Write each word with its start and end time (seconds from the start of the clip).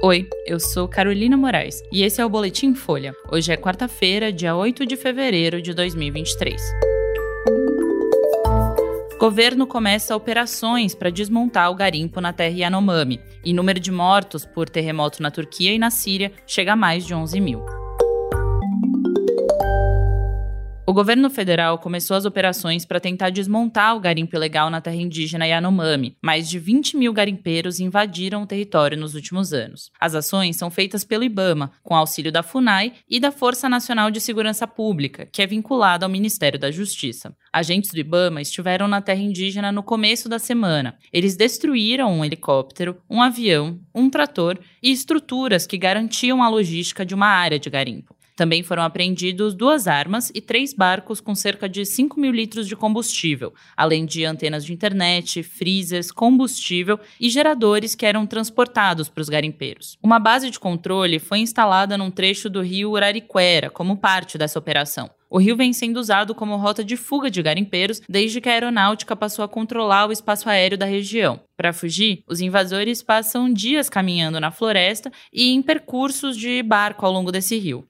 Oi, 0.00 0.28
eu 0.46 0.60
sou 0.60 0.86
Carolina 0.86 1.36
Moraes 1.36 1.82
e 1.90 2.04
esse 2.04 2.20
é 2.20 2.24
o 2.24 2.28
Boletim 2.28 2.72
Folha. 2.72 3.12
Hoje 3.32 3.52
é 3.52 3.56
quarta-feira, 3.56 4.32
dia 4.32 4.54
8 4.54 4.86
de 4.86 4.96
fevereiro 4.96 5.60
de 5.60 5.74
2023. 5.74 6.62
Governo 9.18 9.66
começa 9.66 10.14
operações 10.14 10.94
para 10.94 11.10
desmontar 11.10 11.68
o 11.72 11.74
garimpo 11.74 12.20
na 12.20 12.32
terra 12.32 12.56
Yanomami 12.56 13.20
e 13.44 13.52
número 13.52 13.80
de 13.80 13.90
mortos 13.90 14.44
por 14.44 14.68
terremoto 14.68 15.20
na 15.20 15.32
Turquia 15.32 15.72
e 15.72 15.80
na 15.80 15.90
Síria 15.90 16.30
chega 16.46 16.74
a 16.74 16.76
mais 16.76 17.04
de 17.04 17.12
11 17.12 17.40
mil. 17.40 17.77
O 20.88 20.94
governo 20.94 21.28
federal 21.28 21.78
começou 21.78 22.16
as 22.16 22.24
operações 22.24 22.86
para 22.86 22.98
tentar 22.98 23.28
desmontar 23.28 23.94
o 23.94 24.00
garimpo 24.00 24.34
ilegal 24.34 24.70
na 24.70 24.80
terra 24.80 24.96
indígena 24.96 25.46
Yanomami. 25.46 26.16
Mais 26.22 26.48
de 26.48 26.58
20 26.58 26.96
mil 26.96 27.12
garimpeiros 27.12 27.78
invadiram 27.78 28.42
o 28.42 28.46
território 28.46 28.96
nos 28.96 29.14
últimos 29.14 29.52
anos. 29.52 29.90
As 30.00 30.14
ações 30.14 30.56
são 30.56 30.70
feitas 30.70 31.04
pelo 31.04 31.24
IBAMA, 31.24 31.72
com 31.82 31.94
auxílio 31.94 32.32
da 32.32 32.42
FUNAI 32.42 32.94
e 33.06 33.20
da 33.20 33.30
Força 33.30 33.68
Nacional 33.68 34.10
de 34.10 34.18
Segurança 34.18 34.66
Pública, 34.66 35.28
que 35.30 35.42
é 35.42 35.46
vinculada 35.46 36.06
ao 36.06 36.10
Ministério 36.10 36.58
da 36.58 36.70
Justiça. 36.70 37.36
Agentes 37.52 37.90
do 37.90 38.00
IBAMA 38.00 38.40
estiveram 38.40 38.88
na 38.88 39.02
terra 39.02 39.20
indígena 39.20 39.70
no 39.70 39.82
começo 39.82 40.26
da 40.26 40.38
semana. 40.38 40.96
Eles 41.12 41.36
destruíram 41.36 42.10
um 42.10 42.24
helicóptero, 42.24 42.96
um 43.10 43.20
avião, 43.20 43.78
um 43.94 44.08
trator 44.08 44.58
e 44.82 44.90
estruturas 44.90 45.66
que 45.66 45.76
garantiam 45.76 46.42
a 46.42 46.48
logística 46.48 47.04
de 47.04 47.14
uma 47.14 47.26
área 47.26 47.58
de 47.58 47.68
garimpo. 47.68 48.16
Também 48.38 48.62
foram 48.62 48.84
apreendidos 48.84 49.52
duas 49.52 49.88
armas 49.88 50.30
e 50.32 50.40
três 50.40 50.72
barcos 50.72 51.20
com 51.20 51.34
cerca 51.34 51.68
de 51.68 51.84
5 51.84 52.20
mil 52.20 52.30
litros 52.30 52.68
de 52.68 52.76
combustível, 52.76 53.52
além 53.76 54.06
de 54.06 54.24
antenas 54.24 54.64
de 54.64 54.72
internet, 54.72 55.42
freezers, 55.42 56.12
combustível 56.12 57.00
e 57.18 57.28
geradores 57.28 57.96
que 57.96 58.06
eram 58.06 58.28
transportados 58.28 59.08
para 59.08 59.22
os 59.22 59.28
garimpeiros. 59.28 59.98
Uma 60.00 60.20
base 60.20 60.52
de 60.52 60.60
controle 60.60 61.18
foi 61.18 61.40
instalada 61.40 61.98
num 61.98 62.12
trecho 62.12 62.48
do 62.48 62.62
rio 62.62 62.92
Urariquera 62.92 63.70
como 63.70 63.96
parte 63.96 64.38
dessa 64.38 64.56
operação. 64.56 65.10
O 65.30 65.38
rio 65.38 65.56
vem 65.56 65.72
sendo 65.72 65.98
usado 65.98 66.34
como 66.34 66.56
rota 66.56 66.84
de 66.84 66.96
fuga 66.96 67.30
de 67.30 67.42
garimpeiros 67.42 68.00
desde 68.08 68.40
que 68.40 68.48
a 68.48 68.52
aeronáutica 68.52 69.16
passou 69.16 69.44
a 69.44 69.48
controlar 69.48 70.06
o 70.06 70.12
espaço 70.12 70.48
aéreo 70.48 70.78
da 70.78 70.86
região. 70.86 71.40
Para 71.56 71.72
fugir, 71.72 72.22
os 72.26 72.40
invasores 72.40 73.02
passam 73.02 73.52
dias 73.52 73.90
caminhando 73.90 74.40
na 74.40 74.50
floresta 74.50 75.12
e 75.32 75.50
em 75.50 75.60
percursos 75.60 76.36
de 76.36 76.62
barco 76.62 77.04
ao 77.04 77.12
longo 77.12 77.32
desse 77.32 77.58
rio. 77.58 77.86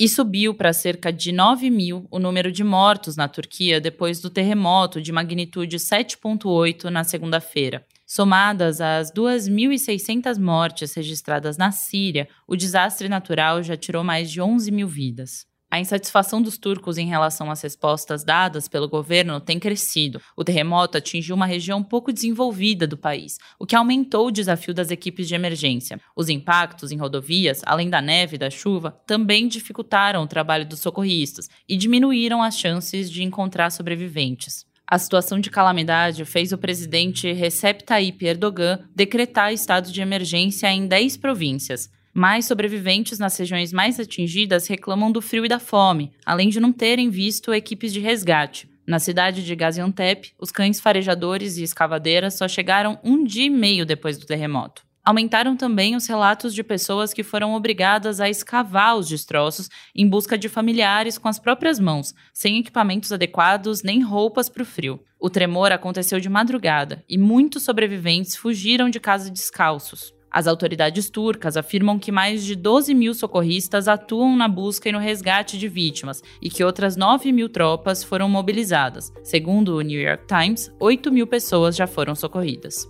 E 0.00 0.08
subiu 0.08 0.54
para 0.54 0.72
cerca 0.72 1.12
de 1.12 1.32
9 1.32 1.68
mil 1.70 2.06
o 2.08 2.20
número 2.20 2.52
de 2.52 2.62
mortos 2.62 3.16
na 3.16 3.26
Turquia 3.26 3.80
depois 3.80 4.20
do 4.20 4.30
terremoto 4.30 5.02
de 5.02 5.10
magnitude 5.10 5.76
7,8 5.76 6.84
na 6.84 7.02
segunda-feira. 7.02 7.84
Somadas 8.06 8.80
às 8.80 9.12
2.600 9.12 10.38
mortes 10.38 10.94
registradas 10.94 11.56
na 11.56 11.72
Síria, 11.72 12.28
o 12.46 12.54
desastre 12.54 13.08
natural 13.08 13.60
já 13.60 13.76
tirou 13.76 14.04
mais 14.04 14.30
de 14.30 14.40
11 14.40 14.70
mil 14.70 14.86
vidas. 14.86 15.44
A 15.70 15.78
insatisfação 15.78 16.40
dos 16.40 16.56
turcos 16.56 16.96
em 16.96 17.06
relação 17.06 17.50
às 17.50 17.60
respostas 17.60 18.24
dadas 18.24 18.66
pelo 18.66 18.88
governo 18.88 19.38
tem 19.38 19.58
crescido. 19.58 20.18
O 20.34 20.42
terremoto 20.42 20.96
atingiu 20.96 21.36
uma 21.36 21.44
região 21.44 21.82
pouco 21.82 22.10
desenvolvida 22.10 22.86
do 22.86 22.96
país, 22.96 23.36
o 23.58 23.66
que 23.66 23.76
aumentou 23.76 24.28
o 24.28 24.30
desafio 24.30 24.72
das 24.72 24.90
equipes 24.90 25.28
de 25.28 25.34
emergência. 25.34 26.00
Os 26.16 26.30
impactos 26.30 26.90
em 26.90 26.96
rodovias, 26.96 27.60
além 27.66 27.90
da 27.90 28.00
neve 28.00 28.36
e 28.36 28.38
da 28.38 28.48
chuva, 28.48 28.98
também 29.06 29.46
dificultaram 29.46 30.22
o 30.22 30.26
trabalho 30.26 30.64
dos 30.64 30.80
socorristas 30.80 31.50
e 31.68 31.76
diminuíram 31.76 32.42
as 32.42 32.58
chances 32.58 33.10
de 33.10 33.22
encontrar 33.22 33.70
sobreviventes. 33.70 34.66
A 34.90 34.98
situação 34.98 35.38
de 35.38 35.50
calamidade 35.50 36.24
fez 36.24 36.50
o 36.50 36.56
presidente 36.56 37.30
Recep 37.30 37.84
Tayyip 37.84 38.24
Erdogan 38.24 38.78
decretar 38.96 39.52
estado 39.52 39.92
de 39.92 40.00
emergência 40.00 40.72
em 40.72 40.86
10 40.86 41.18
províncias. 41.18 41.90
Mais 42.18 42.46
sobreviventes 42.46 43.20
nas 43.20 43.36
regiões 43.36 43.72
mais 43.72 44.00
atingidas 44.00 44.66
reclamam 44.66 45.12
do 45.12 45.22
frio 45.22 45.44
e 45.44 45.48
da 45.48 45.60
fome, 45.60 46.10
além 46.26 46.48
de 46.48 46.58
não 46.58 46.72
terem 46.72 47.08
visto 47.10 47.54
equipes 47.54 47.92
de 47.92 48.00
resgate. 48.00 48.68
Na 48.84 48.98
cidade 48.98 49.44
de 49.44 49.54
Gaziantep, 49.54 50.32
os 50.36 50.50
cães 50.50 50.80
farejadores 50.80 51.58
e 51.58 51.62
escavadeiras 51.62 52.34
só 52.34 52.48
chegaram 52.48 52.98
um 53.04 53.22
dia 53.22 53.46
e 53.46 53.50
meio 53.50 53.86
depois 53.86 54.18
do 54.18 54.26
terremoto. 54.26 54.82
Aumentaram 55.04 55.56
também 55.56 55.94
os 55.94 56.08
relatos 56.08 56.52
de 56.52 56.64
pessoas 56.64 57.14
que 57.14 57.22
foram 57.22 57.54
obrigadas 57.54 58.20
a 58.20 58.28
escavar 58.28 58.96
os 58.96 59.08
destroços 59.08 59.68
em 59.94 60.08
busca 60.08 60.36
de 60.36 60.48
familiares 60.48 61.18
com 61.18 61.28
as 61.28 61.38
próprias 61.38 61.78
mãos, 61.78 62.12
sem 62.34 62.58
equipamentos 62.58 63.12
adequados 63.12 63.84
nem 63.84 64.02
roupas 64.02 64.48
para 64.48 64.64
o 64.64 64.66
frio. 64.66 64.98
O 65.20 65.30
tremor 65.30 65.70
aconteceu 65.70 66.18
de 66.18 66.28
madrugada 66.28 67.04
e 67.08 67.16
muitos 67.16 67.62
sobreviventes 67.62 68.34
fugiram 68.34 68.90
de 68.90 68.98
casa 68.98 69.30
descalços. 69.30 70.17
As 70.30 70.46
autoridades 70.46 71.08
turcas 71.08 71.56
afirmam 71.56 71.98
que 71.98 72.12
mais 72.12 72.44
de 72.44 72.54
12 72.54 72.94
mil 72.94 73.14
socorristas 73.14 73.88
atuam 73.88 74.36
na 74.36 74.46
busca 74.46 74.88
e 74.88 74.92
no 74.92 74.98
resgate 74.98 75.58
de 75.58 75.68
vítimas 75.68 76.22
e 76.40 76.50
que 76.50 76.62
outras 76.62 76.96
9 76.96 77.32
mil 77.32 77.48
tropas 77.48 78.04
foram 78.04 78.28
mobilizadas. 78.28 79.12
Segundo 79.22 79.76
o 79.76 79.80
New 79.80 80.00
York 80.00 80.24
Times, 80.26 80.70
8 80.78 81.10
mil 81.10 81.26
pessoas 81.26 81.74
já 81.74 81.86
foram 81.86 82.14
socorridas. 82.14 82.88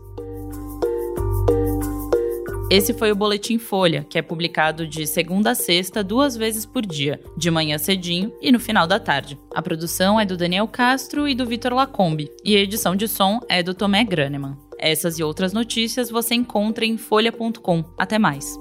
Esse 2.71 2.93
foi 2.93 3.10
o 3.10 3.16
Boletim 3.16 3.59
Folha, 3.59 4.05
que 4.10 4.19
é 4.19 4.22
publicado 4.22 4.87
de 4.87 5.06
segunda 5.06 5.53
a 5.53 5.55
sexta, 5.55 6.05
duas 6.05 6.37
vezes 6.37 6.66
por 6.66 6.84
dia, 6.84 7.19
de 7.34 7.50
manhã 7.50 7.78
cedinho 7.78 8.31
e 8.43 8.53
no 8.53 8.60
final 8.60 8.87
da 8.87 9.00
tarde. 9.00 9.38
A 9.55 9.62
produção 9.62 10.20
é 10.20 10.26
do 10.26 10.37
Daniel 10.37 10.69
Castro 10.69 11.26
e 11.26 11.34
do 11.34 11.47
Vitor 11.47 11.72
Lacombe, 11.72 12.31
e 12.44 12.55
a 12.55 12.60
edição 12.60 12.94
de 12.94 13.09
som 13.09 13.41
é 13.49 13.62
do 13.62 13.72
Tomé 13.72 14.05
Graneman. 14.05 14.68
Essas 14.78 15.19
e 15.19 15.22
outras 15.22 15.53
notícias 15.53 16.11
você 16.11 16.34
encontra 16.34 16.84
em 16.84 16.97
folha.com. 16.97 17.84
Até 17.99 18.19
mais. 18.19 18.59